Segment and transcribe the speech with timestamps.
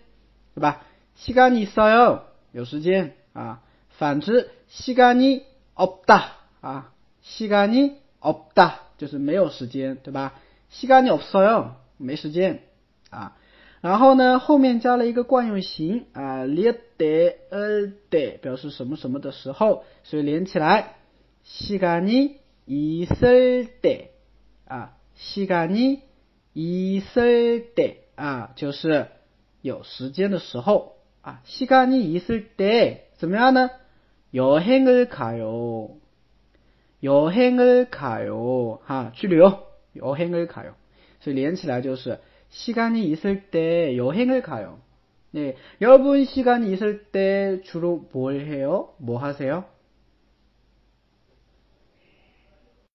[0.54, 0.82] 对吧？
[1.16, 2.20] 시간이있어 요，
[2.52, 3.60] 有时间啊。
[3.98, 6.22] 反之，시간이없다
[6.62, 10.32] 啊，시간이없다就是没有时间，对吧？
[10.72, 12.62] 시간이없어 요， 没时间
[13.10, 13.36] 啊。
[13.84, 20.96] 然后呢，后面加了一个惯用型啊，리 때， 을 때， 表示什么什么的时候，所以连起来，
[21.46, 22.38] 시간이있을
[23.80, 24.10] 때，
[24.66, 26.00] 啊，시간이
[26.52, 29.06] 있을때啊，就是
[29.62, 31.40] 有时间的时候啊。
[31.46, 33.70] 시간이있을 때， 怎么样呢？
[34.34, 35.96] 여행을가 요，
[37.02, 39.64] 여행을가 요， 哈，去旅游。
[39.96, 40.74] 여행을가 요，
[41.20, 42.20] 所以连起来就是
[42.55, 44.79] 시간이 있을 때 여행을 가 요。
[45.31, 48.93] 네 여러분 시간이 있을 때 주로 뭘 해 요？
[48.97, 49.65] 뭐 하세 요？